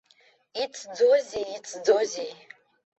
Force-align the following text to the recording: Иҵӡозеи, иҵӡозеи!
Иҵӡозеи, 0.63 1.45
иҵӡозеи! 1.55 2.31